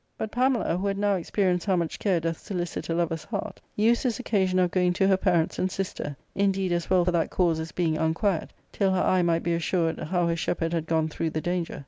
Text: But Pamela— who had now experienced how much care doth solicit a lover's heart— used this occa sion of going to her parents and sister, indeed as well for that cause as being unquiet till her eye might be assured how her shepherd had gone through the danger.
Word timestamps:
But 0.17 0.31
Pamela— 0.31 0.75
who 0.77 0.87
had 0.87 0.97
now 0.97 1.13
experienced 1.13 1.67
how 1.67 1.75
much 1.75 1.99
care 1.99 2.19
doth 2.19 2.39
solicit 2.39 2.89
a 2.89 2.95
lover's 2.95 3.23
heart— 3.25 3.61
used 3.85 4.01
this 4.01 4.17
occa 4.17 4.47
sion 4.47 4.57
of 4.57 4.71
going 4.71 4.93
to 4.93 5.07
her 5.07 5.15
parents 5.15 5.59
and 5.59 5.69
sister, 5.71 6.17
indeed 6.33 6.71
as 6.71 6.89
well 6.89 7.05
for 7.05 7.11
that 7.11 7.29
cause 7.29 7.59
as 7.59 7.71
being 7.71 7.99
unquiet 7.99 8.51
till 8.71 8.91
her 8.95 9.03
eye 9.03 9.21
might 9.21 9.43
be 9.43 9.53
assured 9.53 9.99
how 9.99 10.25
her 10.25 10.35
shepherd 10.35 10.73
had 10.73 10.87
gone 10.87 11.07
through 11.07 11.29
the 11.29 11.39
danger. 11.39 11.79